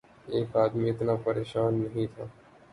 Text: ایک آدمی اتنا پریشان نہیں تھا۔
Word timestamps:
ایک 0.27 0.55
آدمی 0.55 0.89
اتنا 0.89 1.15
پریشان 1.25 1.73
نہیں 1.83 2.07
تھا۔ 2.15 2.25